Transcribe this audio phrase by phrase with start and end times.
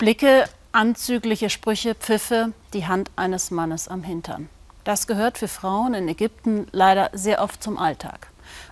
[0.00, 4.48] Blicke, anzügliche Sprüche, Pfiffe, die Hand eines Mannes am Hintern.
[4.82, 8.28] Das gehört für Frauen in Ägypten leider sehr oft zum Alltag.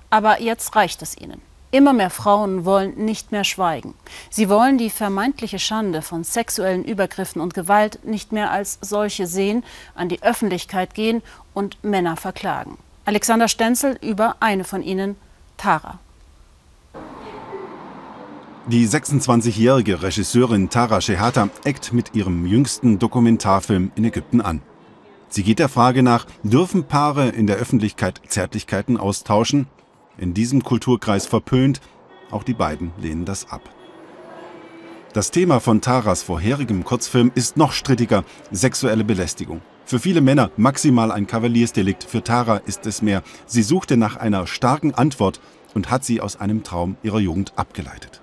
[0.09, 1.43] Aber jetzt reicht es ihnen.
[1.71, 3.93] Immer mehr Frauen wollen nicht mehr schweigen.
[4.31, 9.65] Sie wollen die vermeintliche Schande von sexuellen Übergriffen und Gewalt nicht mehr als solche sehen,
[9.95, 11.21] an die Öffentlichkeit gehen
[11.53, 12.79] und Männer verklagen.
[13.05, 15.15] Alexander Stenzel über eine von ihnen,
[15.59, 15.99] Tara.
[18.71, 24.61] Die 26-jährige Regisseurin Tara Shehata eckt mit ihrem jüngsten Dokumentarfilm in Ägypten an.
[25.31, 29.69] Sie geht der Frage nach, dürfen Paare in der Öffentlichkeit Zärtlichkeiten austauschen?
[30.19, 31.81] In diesem Kulturkreis verpönt,
[32.31, 33.63] auch die beiden lehnen das ab.
[35.15, 39.63] Das Thema von Taras vorherigem Kurzfilm ist noch strittiger, sexuelle Belästigung.
[39.87, 43.23] Für viele Männer maximal ein Kavaliersdelikt, für Tara ist es mehr.
[43.47, 45.41] Sie suchte nach einer starken Antwort
[45.73, 48.21] und hat sie aus einem Traum ihrer Jugend abgeleitet.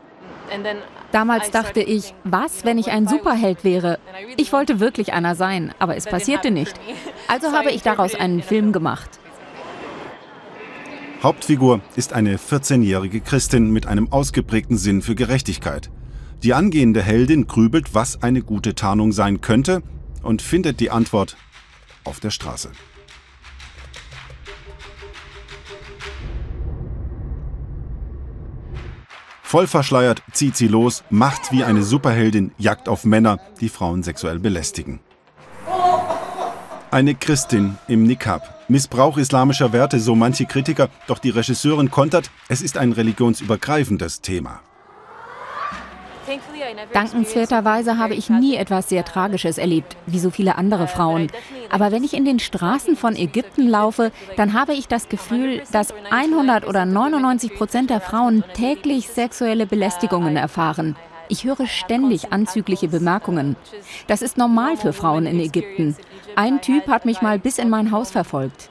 [1.12, 4.00] Damals dachte ich, was, wenn ich ein Superheld wäre?
[4.38, 6.74] Ich wollte wirklich einer sein, aber es passierte nicht.
[7.28, 9.10] Also habe ich daraus einen Film gemacht.
[11.24, 15.90] Hauptfigur ist eine 14-jährige Christin mit einem ausgeprägten Sinn für Gerechtigkeit.
[16.44, 19.82] Die angehende Heldin grübelt, was eine gute Tarnung sein könnte
[20.22, 21.36] und findet die Antwort
[22.04, 22.70] auf der Straße.
[29.46, 34.40] Voll verschleiert zieht sie los, macht wie eine Superheldin Jagd auf Männer, die Frauen sexuell
[34.40, 35.00] belästigen.
[36.90, 38.66] Eine Christin im Nikab.
[38.70, 44.62] Missbrauch islamischer Werte, so manche Kritiker, doch die Regisseurin kontert, es ist ein religionsübergreifendes Thema.
[46.94, 51.28] Dankenswerterweise habe ich nie etwas sehr Tragisches erlebt, wie so viele andere Frauen.
[51.70, 55.94] Aber wenn ich in den Straßen von Ägypten laufe, dann habe ich das Gefühl, dass
[56.10, 60.96] 100 oder 99 Prozent der Frauen täglich sexuelle Belästigungen erfahren.
[61.28, 63.56] Ich höre ständig anzügliche Bemerkungen.
[64.08, 65.96] Das ist normal für Frauen in Ägypten.
[66.36, 68.70] Ein Typ hat mich mal bis in mein Haus verfolgt.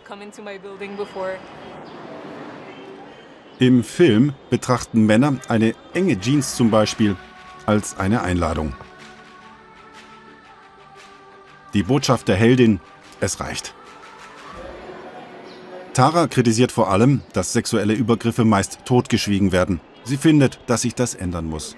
[3.59, 7.17] Im Film betrachten Männer eine enge Jeans zum Beispiel
[7.67, 8.75] als eine Einladung.
[11.75, 12.81] Die Botschaft der Heldin,
[13.21, 13.75] es reicht.
[15.93, 19.81] Tara kritisiert vor allem, dass sexuelle Übergriffe meist totgeschwiegen werden.
[20.05, 21.77] Sie findet, dass sich das ändern muss.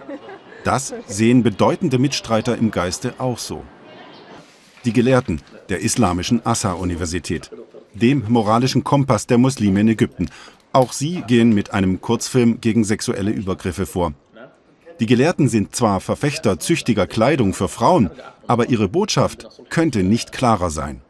[0.64, 3.62] Das sehen bedeutende Mitstreiter im Geiste auch so.
[4.84, 7.50] Die Gelehrten der islamischen Assa-Universität,
[7.94, 10.28] dem moralischen Kompass der Muslime in Ägypten.
[10.72, 14.12] Auch sie gehen mit einem Kurzfilm gegen sexuelle Übergriffe vor.
[15.00, 18.10] Die Gelehrten sind zwar Verfechter züchtiger Kleidung für Frauen,
[18.46, 21.00] aber ihre Botschaft könnte nicht klarer sein.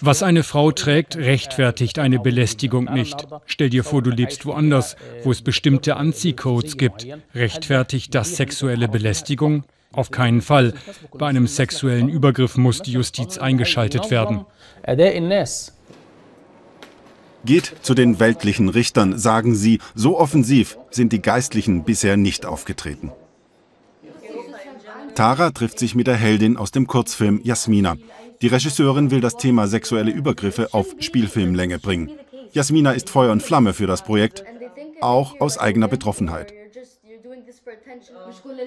[0.00, 3.26] Was eine Frau trägt, rechtfertigt eine Belästigung nicht.
[3.44, 7.06] Stell dir vor, du lebst woanders, wo es bestimmte Anziehcodes gibt.
[7.34, 9.64] Rechtfertigt das sexuelle Belästigung?
[9.92, 10.74] Auf keinen Fall.
[11.16, 14.44] Bei einem sexuellen Übergriff muss die Justiz eingeschaltet werden.
[17.46, 23.12] Geht zu den weltlichen Richtern, sagen sie, so offensiv sind die Geistlichen bisher nicht aufgetreten.
[25.14, 27.96] Tara trifft sich mit der Heldin aus dem Kurzfilm Jasmina.
[28.42, 32.10] Die Regisseurin will das Thema sexuelle Übergriffe auf Spielfilmlänge bringen.
[32.52, 34.44] Jasmina ist Feuer und Flamme für das Projekt,
[35.00, 36.52] auch aus eigener Betroffenheit.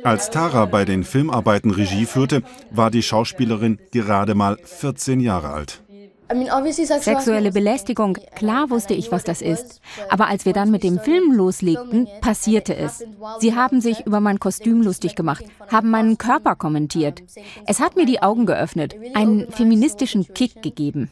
[0.03, 5.81] Als Tara bei den Filmarbeiten Regie führte, war die Schauspielerin gerade mal 14 Jahre alt.
[6.29, 9.81] Sexuelle Belästigung, klar wusste ich, was das ist.
[10.09, 13.03] Aber als wir dann mit dem Film loslegten, passierte es.
[13.39, 17.23] Sie haben sich über mein Kostüm lustig gemacht, haben meinen Körper kommentiert.
[17.65, 21.09] Es hat mir die Augen geöffnet, einen feministischen Kick gegeben.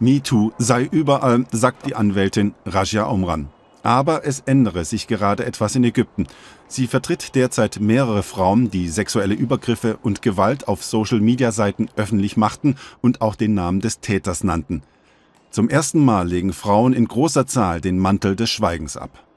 [0.00, 3.48] MeToo sei überall, sagt die Anwältin Raja Omran.
[3.82, 6.26] Aber es ändere sich gerade etwas in Ägypten.
[6.66, 13.20] Sie vertritt derzeit mehrere Frauen, die sexuelle Übergriffe und Gewalt auf Social-Media-Seiten öffentlich machten und
[13.20, 14.82] auch den Namen des Täters nannten.
[15.50, 19.27] Zum ersten Mal legen Frauen in großer Zahl den Mantel des Schweigens ab.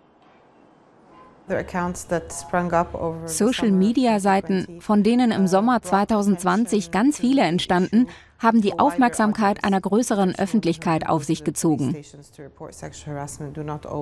[3.25, 8.07] Social-Media-Seiten, von denen im Sommer 2020 ganz viele entstanden,
[8.42, 11.95] haben die Aufmerksamkeit einer größeren Öffentlichkeit auf sich gezogen.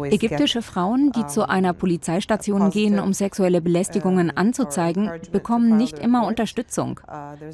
[0.04, 7.00] Ägyptische Frauen, die zu einer Polizeistation gehen, um sexuelle Belästigungen anzuzeigen, bekommen nicht immer Unterstützung.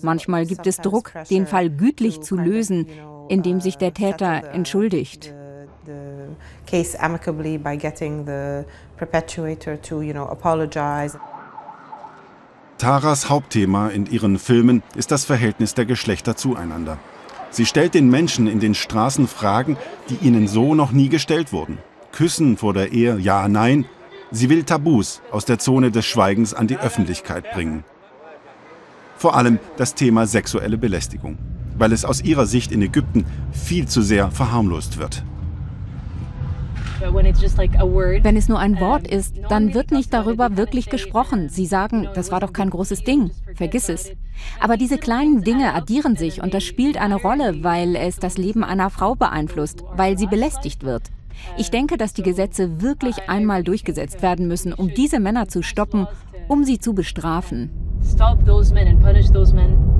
[0.03, 2.87] Manchmal gibt es Druck, den Fall gütlich zu lösen,
[3.29, 5.33] indem sich der Täter entschuldigt.
[6.65, 8.65] Case amicably by getting the
[8.97, 11.17] perpetuator to, you know, apologize.
[12.77, 16.97] Taras Hauptthema in ihren Filmen ist das Verhältnis der Geschlechter zueinander.
[17.49, 19.77] Sie stellt den Menschen in den Straßen Fragen,
[20.09, 21.77] die ihnen so noch nie gestellt wurden.
[22.11, 23.85] Küssen vor der Ehe, ja, nein.
[24.31, 27.85] Sie will Tabus aus der Zone des Schweigens an die Öffentlichkeit bringen.
[29.15, 31.37] Vor allem das Thema sexuelle Belästigung,
[31.77, 35.23] weil es aus ihrer Sicht in Ägypten viel zu sehr verharmlost wird.
[37.01, 41.49] Wenn es nur ein Wort ist, dann wird nicht darüber wirklich gesprochen.
[41.49, 43.31] Sie sagen, das war doch kein großes Ding.
[43.55, 44.11] Vergiss es.
[44.59, 48.63] Aber diese kleinen Dinge addieren sich und das spielt eine Rolle, weil es das Leben
[48.63, 51.03] einer Frau beeinflusst, weil sie belästigt wird.
[51.57, 56.07] Ich denke, dass die Gesetze wirklich einmal durchgesetzt werden müssen, um diese Männer zu stoppen,
[56.47, 57.69] um sie zu bestrafen.
[58.03, 59.94] Stop those men and punish those men